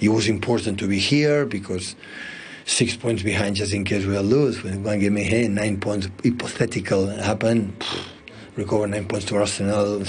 It 0.00 0.08
was 0.08 0.28
important 0.28 0.78
to 0.78 0.88
be 0.88 0.98
here 0.98 1.44
because 1.46 1.94
six 2.64 2.96
points 2.96 3.22
behind 3.22 3.56
just 3.56 3.72
in 3.72 3.84
case 3.84 4.06
we 4.06 4.16
lose. 4.18 4.62
When 4.62 4.82
one 4.82 4.98
game 4.98 5.16
ahead, 5.16 5.50
nine 5.50 5.78
points 5.80 6.08
hypothetical 6.24 7.06
happen. 7.06 7.76
Recover 8.56 8.86
nine 8.86 9.06
points 9.06 9.26
to 9.26 9.36
Arsenal 9.36 10.02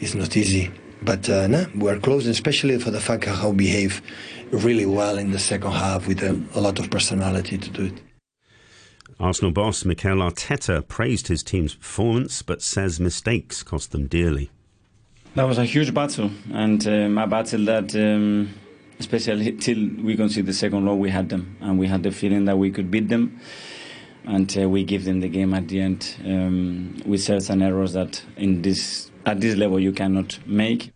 is 0.00 0.14
not 0.14 0.36
easy. 0.36 0.70
But 1.02 1.28
uh, 1.30 1.46
no, 1.46 1.66
we're 1.76 2.00
close, 2.00 2.26
especially 2.26 2.78
for 2.78 2.90
the 2.90 3.00
fact 3.00 3.24
how 3.24 3.50
we 3.50 3.56
behave 3.58 4.02
really 4.50 4.86
well 4.86 5.18
in 5.18 5.30
the 5.30 5.38
second 5.38 5.72
half 5.72 6.08
with 6.08 6.22
a, 6.22 6.40
a 6.54 6.60
lot 6.60 6.78
of 6.78 6.90
personality 6.90 7.56
to 7.56 7.70
do 7.70 7.84
it. 7.84 8.02
Arsenal 9.20 9.50
boss 9.50 9.84
Mikel 9.84 10.18
Arteta 10.18 10.86
praised 10.86 11.28
his 11.28 11.42
team's 11.42 11.74
performance, 11.74 12.42
but 12.42 12.62
says 12.62 13.00
mistakes 13.00 13.62
cost 13.62 13.92
them 13.92 14.06
dearly. 14.06 14.50
That 15.34 15.44
was 15.44 15.58
a 15.58 15.64
huge 15.64 15.92
battle, 15.92 16.30
and 16.52 16.84
um, 16.86 17.18
a 17.18 17.26
battle 17.26 17.64
that, 17.66 17.94
um, 17.94 18.54
especially 18.98 19.52
till 19.52 19.88
we 20.02 20.16
conceded 20.16 20.46
the 20.46 20.52
second 20.52 20.84
goal, 20.84 20.98
we 20.98 21.10
had 21.10 21.28
them, 21.28 21.56
and 21.60 21.78
we 21.78 21.86
had 21.86 22.02
the 22.02 22.10
feeling 22.10 22.44
that 22.46 22.58
we 22.58 22.70
could 22.70 22.90
beat 22.90 23.08
them, 23.08 23.40
and 24.24 24.56
uh, 24.58 24.68
we 24.68 24.84
give 24.84 25.04
them 25.04 25.20
the 25.20 25.28
game 25.28 25.54
at 25.54 25.68
the 25.68 25.80
end 25.80 26.16
um, 26.24 27.00
with 27.06 27.22
certain 27.22 27.62
errors 27.62 27.92
that 27.92 28.22
in 28.36 28.62
this 28.62 29.10
at 29.24 29.40
this 29.40 29.56
level 29.56 29.78
you 29.78 29.92
cannot 29.92 30.38
make. 30.46 30.92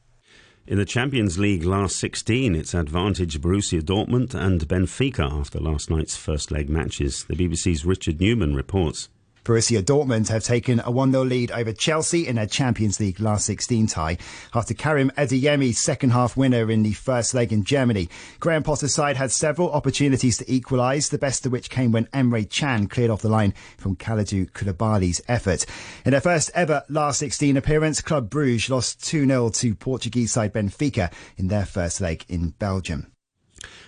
In 0.66 0.78
the 0.78 0.84
Champions 0.84 1.38
League 1.38 1.64
last 1.64 1.96
16, 1.96 2.54
it's 2.54 2.72
advantage 2.72 3.40
Borussia 3.40 3.82
Dortmund 3.82 4.32
and 4.32 4.66
Benfica 4.68 5.30
after 5.30 5.58
last 5.58 5.90
night's 5.90 6.16
first 6.16 6.52
leg 6.52 6.68
matches. 6.68 7.24
The 7.24 7.34
BBC's 7.34 7.84
Richard 7.84 8.20
Newman 8.20 8.54
reports. 8.54 9.08
Borussia 9.44 9.82
Dortmund 9.82 10.28
have 10.28 10.44
taken 10.44 10.78
a 10.80 10.92
1-0 10.92 11.28
lead 11.28 11.50
over 11.50 11.72
Chelsea 11.72 12.28
in 12.28 12.36
their 12.36 12.46
Champions 12.46 13.00
League 13.00 13.18
last 13.18 13.44
16 13.46 13.88
tie 13.88 14.16
after 14.54 14.72
Karim 14.72 15.10
Adeyemi's 15.18 15.80
second 15.80 16.10
half 16.10 16.36
winner 16.36 16.70
in 16.70 16.84
the 16.84 16.92
first 16.92 17.34
leg 17.34 17.52
in 17.52 17.64
Germany. 17.64 18.08
Graham 18.38 18.62
Potter's 18.62 18.94
side 18.94 19.16
had 19.16 19.32
several 19.32 19.72
opportunities 19.72 20.38
to 20.38 20.52
equalise, 20.52 21.08
the 21.08 21.18
best 21.18 21.44
of 21.44 21.50
which 21.50 21.70
came 21.70 21.90
when 21.90 22.06
Emre 22.06 22.48
Can 22.48 22.86
cleared 22.86 23.10
off 23.10 23.22
the 23.22 23.28
line 23.28 23.52
from 23.78 23.96
Kalidou 23.96 24.50
Koulibaly's 24.52 25.20
effort. 25.26 25.66
In 26.04 26.12
their 26.12 26.20
first 26.20 26.50
ever 26.54 26.84
last 26.88 27.18
16 27.18 27.56
appearance, 27.56 28.00
Club 28.00 28.30
Bruges 28.30 28.70
lost 28.70 29.00
2-0 29.00 29.56
to 29.58 29.74
Portuguese 29.74 30.32
side 30.32 30.52
Benfica 30.52 31.12
in 31.36 31.48
their 31.48 31.66
first 31.66 32.00
leg 32.00 32.24
in 32.28 32.50
Belgium. 32.50 33.11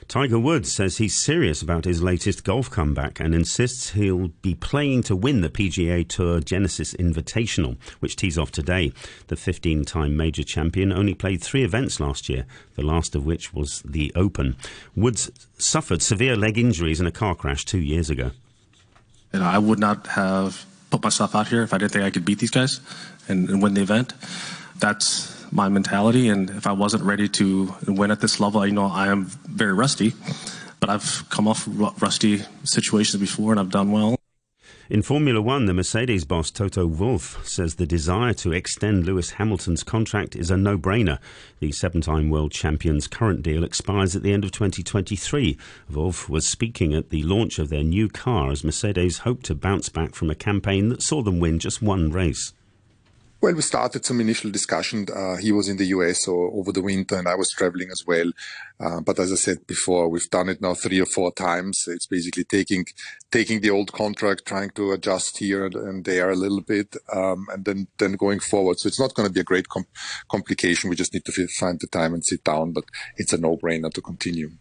Tiger 0.08 0.38
Woods 0.38 0.72
says 0.72 0.98
he's 0.98 1.18
serious 1.18 1.62
about 1.62 1.84
his 1.84 2.02
latest 2.02 2.44
golf 2.44 2.70
comeback 2.70 3.20
and 3.20 3.34
insists 3.34 3.90
he'll 3.90 4.28
be 4.42 4.54
playing 4.54 5.02
to 5.04 5.16
win 5.16 5.40
the 5.40 5.48
PGA 5.48 6.06
Tour 6.06 6.40
Genesis 6.40 6.94
Invitational, 6.94 7.76
which 8.00 8.16
tees 8.16 8.38
off 8.38 8.50
today. 8.50 8.92
The 9.28 9.36
15 9.36 9.84
time 9.84 10.16
major 10.16 10.44
champion 10.44 10.92
only 10.92 11.14
played 11.14 11.42
three 11.42 11.64
events 11.64 12.00
last 12.00 12.28
year, 12.28 12.46
the 12.76 12.82
last 12.82 13.14
of 13.14 13.24
which 13.24 13.52
was 13.54 13.82
the 13.84 14.12
Open. 14.14 14.56
Woods 14.94 15.30
suffered 15.58 16.02
severe 16.02 16.36
leg 16.36 16.58
injuries 16.58 17.00
in 17.00 17.06
a 17.06 17.12
car 17.12 17.34
crash 17.34 17.64
two 17.64 17.80
years 17.80 18.10
ago. 18.10 18.30
Know, 19.32 19.42
I 19.42 19.58
would 19.58 19.80
not 19.80 20.06
have 20.08 20.64
put 20.90 21.02
myself 21.02 21.34
out 21.34 21.48
here 21.48 21.62
if 21.62 21.74
I 21.74 21.78
didn't 21.78 21.92
think 21.92 22.04
I 22.04 22.10
could 22.10 22.24
beat 22.24 22.38
these 22.38 22.52
guys 22.52 22.80
and, 23.28 23.48
and 23.50 23.60
win 23.60 23.74
the 23.74 23.82
event. 23.82 24.12
That's 24.78 25.33
my 25.50 25.68
mentality. 25.68 26.28
And 26.28 26.50
if 26.50 26.66
I 26.66 26.72
wasn't 26.72 27.04
ready 27.04 27.28
to 27.28 27.74
win 27.86 28.10
at 28.10 28.20
this 28.20 28.40
level, 28.40 28.66
you 28.66 28.72
know, 28.72 28.86
I 28.86 29.08
am 29.08 29.26
very 29.46 29.72
rusty, 29.72 30.14
but 30.80 30.90
I've 30.90 31.24
come 31.30 31.48
off 31.48 31.66
rusty 31.68 32.42
situations 32.64 33.20
before 33.20 33.52
and 33.52 33.60
I've 33.60 33.70
done 33.70 33.92
well. 33.92 34.16
In 34.90 35.00
Formula 35.00 35.40
One, 35.40 35.64
the 35.64 35.72
Mercedes 35.72 36.26
boss 36.26 36.50
Toto 36.50 36.86
Wolff 36.86 37.40
says 37.46 37.76
the 37.76 37.86
desire 37.86 38.34
to 38.34 38.52
extend 38.52 39.06
Lewis 39.06 39.30
Hamilton's 39.30 39.82
contract 39.82 40.36
is 40.36 40.50
a 40.50 40.58
no 40.58 40.76
brainer. 40.76 41.18
The 41.58 41.72
seven 41.72 42.02
time 42.02 42.28
world 42.28 42.52
champion's 42.52 43.08
current 43.08 43.40
deal 43.40 43.64
expires 43.64 44.14
at 44.14 44.22
the 44.22 44.34
end 44.34 44.44
of 44.44 44.52
2023. 44.52 45.56
Wolff 45.88 46.28
was 46.28 46.46
speaking 46.46 46.92
at 46.92 47.08
the 47.08 47.22
launch 47.22 47.58
of 47.58 47.70
their 47.70 47.82
new 47.82 48.10
car 48.10 48.50
as 48.50 48.62
Mercedes 48.62 49.18
hoped 49.18 49.46
to 49.46 49.54
bounce 49.54 49.88
back 49.88 50.14
from 50.14 50.28
a 50.28 50.34
campaign 50.34 50.90
that 50.90 51.00
saw 51.00 51.22
them 51.22 51.40
win 51.40 51.58
just 51.58 51.80
one 51.80 52.10
race. 52.10 52.52
Well, 53.44 53.52
we 53.52 53.60
started 53.60 54.06
some 54.06 54.22
initial 54.22 54.50
discussion. 54.50 55.06
Uh, 55.14 55.36
he 55.36 55.52
was 55.52 55.68
in 55.68 55.76
the 55.76 55.88
US 55.96 56.26
or 56.26 56.50
over 56.54 56.72
the 56.72 56.80
winter, 56.80 57.18
and 57.18 57.28
I 57.28 57.34
was 57.34 57.50
traveling 57.50 57.90
as 57.90 58.02
well. 58.06 58.32
Uh, 58.80 59.02
but 59.02 59.18
as 59.18 59.30
I 59.30 59.34
said 59.34 59.66
before, 59.66 60.08
we've 60.08 60.30
done 60.30 60.48
it 60.48 60.62
now 60.62 60.72
three 60.72 60.98
or 60.98 61.04
four 61.04 61.30
times. 61.30 61.84
It's 61.86 62.06
basically 62.06 62.44
taking 62.44 62.86
taking 63.30 63.60
the 63.60 63.68
old 63.68 63.92
contract, 63.92 64.46
trying 64.46 64.70
to 64.76 64.92
adjust 64.92 65.36
here 65.36 65.66
and, 65.66 65.74
and 65.74 66.04
there 66.06 66.30
a 66.30 66.34
little 66.34 66.62
bit, 66.62 66.96
um, 67.12 67.46
and 67.52 67.66
then 67.66 67.88
then 67.98 68.12
going 68.12 68.40
forward. 68.40 68.78
So 68.78 68.86
it's 68.86 68.98
not 68.98 69.12
going 69.12 69.28
to 69.28 69.34
be 69.34 69.40
a 69.40 69.50
great 69.52 69.68
com- 69.68 69.92
complication. 70.30 70.88
We 70.88 70.96
just 70.96 71.12
need 71.12 71.26
to 71.26 71.46
find 71.48 71.78
the 71.78 71.86
time 71.88 72.14
and 72.14 72.24
sit 72.24 72.44
down. 72.44 72.72
But 72.72 72.84
it's 73.18 73.34
a 73.34 73.38
no-brainer 73.38 73.92
to 73.92 74.00
continue. 74.00 74.52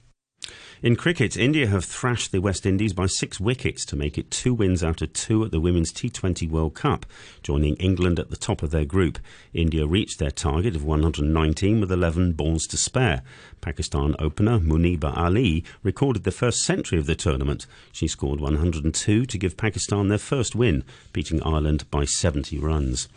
In 0.83 0.97
cricket, 0.97 1.37
India 1.37 1.67
have 1.67 1.85
thrashed 1.85 2.33
the 2.33 2.41
West 2.41 2.65
Indies 2.65 2.91
by 2.91 3.05
six 3.05 3.39
wickets 3.39 3.85
to 3.85 3.95
make 3.95 4.17
it 4.17 4.29
two 4.29 4.53
wins 4.53 4.83
out 4.83 5.01
of 5.01 5.13
two 5.13 5.45
at 5.45 5.51
the 5.51 5.61
Women's 5.61 5.93
T20 5.93 6.49
World 6.49 6.73
Cup, 6.73 7.05
joining 7.41 7.77
England 7.77 8.19
at 8.19 8.29
the 8.29 8.35
top 8.35 8.61
of 8.61 8.71
their 8.71 8.83
group. 8.83 9.17
India 9.53 9.87
reached 9.87 10.19
their 10.19 10.29
target 10.29 10.75
of 10.75 10.83
119 10.83 11.79
with 11.79 11.89
11 11.89 12.33
balls 12.33 12.67
to 12.67 12.75
spare. 12.75 13.21
Pakistan 13.61 14.13
opener 14.19 14.59
Muniba 14.59 15.15
Ali 15.15 15.63
recorded 15.83 16.25
the 16.25 16.31
first 16.31 16.61
century 16.63 16.99
of 16.99 17.05
the 17.05 17.15
tournament. 17.15 17.65
She 17.93 18.09
scored 18.09 18.41
102 18.41 19.25
to 19.25 19.37
give 19.37 19.55
Pakistan 19.55 20.09
their 20.09 20.17
first 20.17 20.53
win, 20.53 20.83
beating 21.13 21.41
Ireland 21.43 21.89
by 21.91 22.03
70 22.03 22.59
runs. 22.59 23.07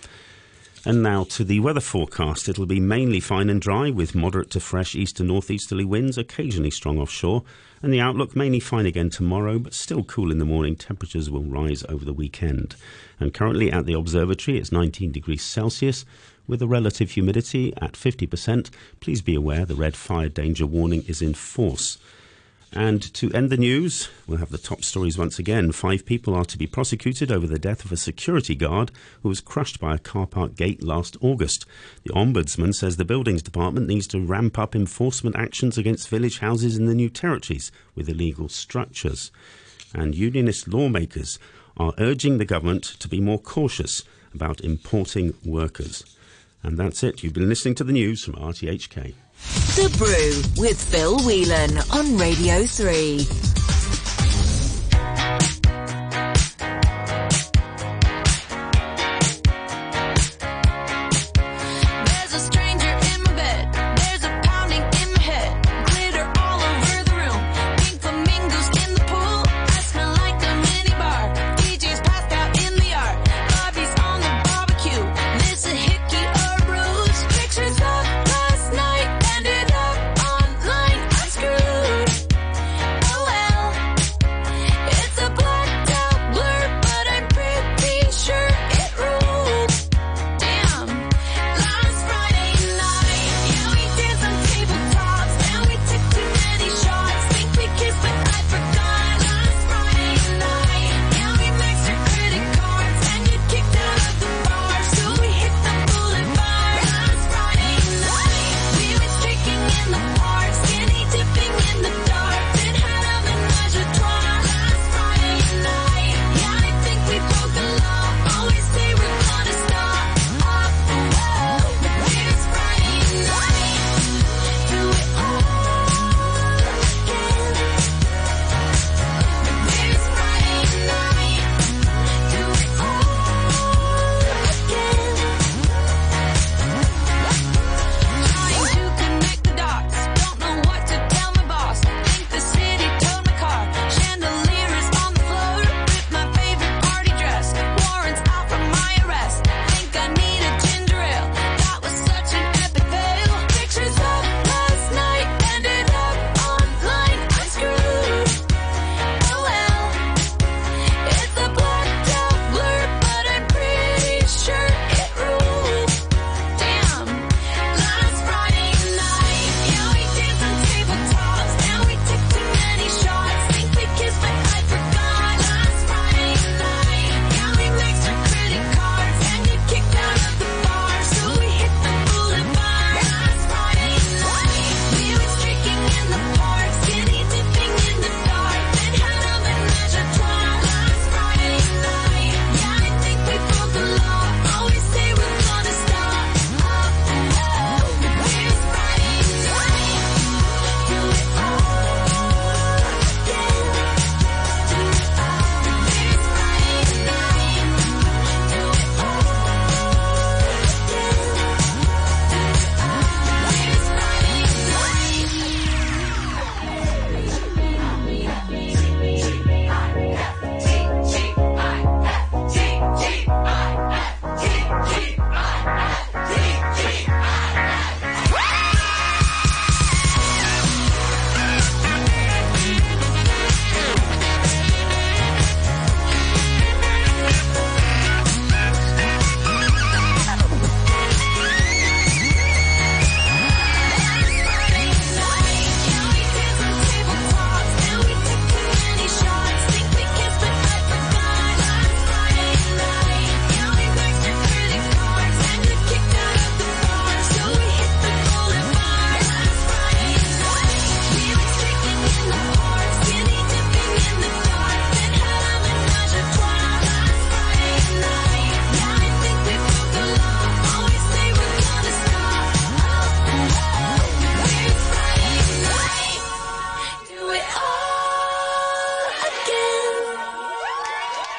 And 0.87 1.03
now 1.03 1.25
to 1.25 1.43
the 1.43 1.59
weather 1.59 1.81
forecast. 1.81 2.49
It'll 2.49 2.65
be 2.65 2.79
mainly 2.79 3.19
fine 3.19 3.51
and 3.51 3.61
dry 3.61 3.91
with 3.91 4.15
moderate 4.15 4.51
to 4.51 4.61
fresh 4.61 4.95
east 4.95 5.17
to 5.17 5.25
northeasterly 5.25 5.85
winds, 5.85 6.17
occasionally 6.17 6.71
strong 6.71 7.01
offshore. 7.01 7.43
And 7.83 7.93
the 7.93 8.01
outlook 8.01 8.37
mainly 8.37 8.61
fine 8.61 8.87
again 8.87 9.11
tomorrow, 9.11 9.59
but 9.59 9.75
still 9.75 10.05
cool 10.05 10.31
in 10.31 10.39
the 10.39 10.45
morning. 10.45 10.77
Temperatures 10.77 11.29
will 11.29 11.43
rise 11.43 11.83
over 11.89 12.05
the 12.05 12.13
weekend. 12.13 12.77
And 13.19 13.35
currently 13.35 13.73
at 13.73 13.85
the 13.85 13.95
observatory, 13.95 14.59
it's 14.59 14.71
19 14.71 15.11
degrees 15.11 15.43
Celsius 15.43 16.05
with 16.47 16.63
a 16.63 16.69
relative 16.69 17.11
humidity 17.11 17.75
at 17.79 17.95
50%. 17.95 18.71
Please 19.01 19.23
be 19.23 19.35
aware 19.35 19.67
the 19.67 19.75
red 19.75 19.97
fire 19.97 20.29
danger 20.29 20.67
warning 20.67 21.03
is 21.09 21.21
in 21.21 21.35
force. 21.35 21.99
And 22.73 23.15
to 23.15 23.33
end 23.33 23.49
the 23.49 23.57
news, 23.57 24.09
we'll 24.27 24.39
have 24.39 24.51
the 24.51 24.59
top 24.59 24.85
stories 24.85 25.17
once 25.17 25.39
again. 25.39 25.73
Five 25.73 26.05
people 26.05 26.35
are 26.35 26.45
to 26.45 26.59
be 26.59 26.67
prosecuted 26.67 27.33
over 27.33 27.47
the 27.47 27.59
death 27.59 27.85
of 27.85 27.93
a 27.93 27.97
security 27.97 28.55
guard 28.55 28.91
who 29.23 29.29
was 29.29 29.41
crushed 29.41 29.81
by 29.81 29.95
a 29.95 29.99
car 29.99 30.27
park 30.27 30.57
gate 30.57 30.83
last 30.83 31.17
August. 31.21 31.65
The 32.03 32.13
Ombudsman 32.13 32.75
says 32.75 32.97
the 32.97 33.05
Buildings 33.05 33.43
Department 33.43 33.87
needs 33.87 34.07
to 34.09 34.21
ramp 34.21 34.59
up 34.59 34.75
enforcement 34.75 35.37
actions 35.37 35.79
against 35.79 36.09
village 36.09 36.41
houses 36.41 36.77
in 36.77 36.87
the 36.87 36.95
new 36.95 37.09
territories 37.09 37.73
with 37.95 38.09
illegal 38.09 38.49
structures. 38.49 39.31
and 39.95 40.15
unionist 40.15 40.69
lawmakers 40.69 41.39
are 41.77 41.95
urging 41.99 42.39
the 42.39 42.45
government 42.45 42.83
to 42.99 43.09
be 43.09 43.21
more 43.21 43.39
cautious 43.39 44.03
about 44.35 44.61
importing 44.61 45.35
workers. 45.45 46.05
And 46.63 46.77
that's 46.77 47.03
it. 47.03 47.23
You've 47.23 47.33
been 47.33 47.49
listening 47.49 47.77
to 47.77 47.85
the 47.85 47.93
news 47.93 48.25
from 48.25 48.35
RTHK. 48.35 49.15
The 49.77 49.95
Brew 49.99 50.63
with 50.63 50.83
Phil 50.83 51.19
Whelan 51.19 51.77
on 51.93 52.17
Radio 52.17 52.65
3. 52.65 53.29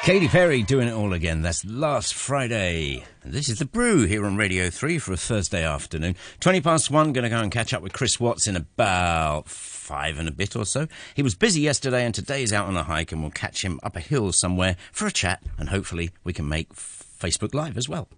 Katy 0.08 0.28
Perry 0.28 0.62
doing 0.62 0.88
it 0.88 0.94
all 0.94 1.12
again. 1.12 1.42
That's 1.42 1.66
last 1.66 2.14
Friday. 2.14 3.04
And 3.22 3.30
this 3.30 3.50
is 3.50 3.58
The 3.58 3.66
Brew 3.66 4.06
here 4.06 4.24
on 4.24 4.38
Radio 4.38 4.70
3 4.70 4.98
for 4.98 5.12
a 5.12 5.18
Thursday 5.18 5.62
afternoon. 5.62 6.16
20 6.40 6.62
past 6.62 6.90
one, 6.90 7.12
going 7.12 7.24
to 7.24 7.28
go 7.28 7.36
and 7.36 7.52
catch 7.52 7.74
up 7.74 7.82
with 7.82 7.92
Chris 7.92 8.18
Watts 8.18 8.46
in 8.46 8.56
about 8.56 9.50
five 9.50 10.18
and 10.18 10.26
a 10.26 10.32
bit 10.32 10.56
or 10.56 10.64
so. 10.64 10.88
He 11.14 11.22
was 11.22 11.34
busy 11.34 11.60
yesterday 11.60 12.06
and 12.06 12.14
today 12.14 12.46
out 12.54 12.68
on 12.68 12.76
a 12.78 12.84
hike 12.84 13.12
and 13.12 13.20
we'll 13.20 13.32
catch 13.32 13.62
him 13.62 13.78
up 13.82 13.96
a 13.96 14.00
hill 14.00 14.32
somewhere 14.32 14.76
for 14.92 15.06
a 15.06 15.12
chat 15.12 15.42
and 15.58 15.68
hopefully 15.68 16.08
we 16.24 16.32
can 16.32 16.48
make 16.48 16.72
Facebook 16.72 17.52
Live 17.52 17.76
as 17.76 17.86
well. 17.86 18.08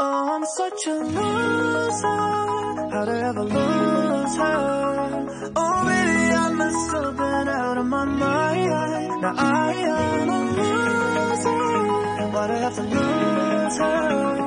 Oh, 0.00 0.34
I'm 0.34 0.44
such 0.44 0.86
a 0.88 0.94
loser. 1.04 2.08
How'd 2.90 3.08
I 3.08 3.28
ever 3.28 3.44
lose 3.44 4.36
her? 4.38 5.52
Oh, 5.54 5.84
baby, 5.86 6.23
now 9.24 9.32
I 9.38 9.72
am 9.72 10.28
a 10.28 10.38
loser, 10.52 12.28
Why 12.28 12.46
do 12.46 12.52
I 12.52 12.56
have 12.58 12.74
to 12.74 12.82
lose 12.82 13.78
her. 13.78 14.43